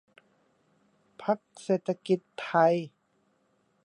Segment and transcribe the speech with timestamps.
[1.21, 2.73] พรรคเศรษฐกิจไทย